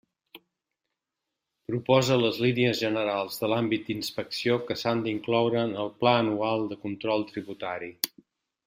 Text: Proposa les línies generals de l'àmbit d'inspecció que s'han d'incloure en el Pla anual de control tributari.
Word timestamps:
Proposa 1.71 2.17
les 2.21 2.39
línies 2.45 2.81
generals 2.85 3.37
de 3.43 3.51
l'àmbit 3.53 3.85
d'inspecció 3.91 4.57
que 4.71 4.81
s'han 4.85 5.05
d'incloure 5.07 5.63
en 5.69 5.79
el 5.85 5.95
Pla 6.03 6.19
anual 6.25 6.71
de 6.73 6.83
control 6.89 7.29
tributari. 7.35 7.97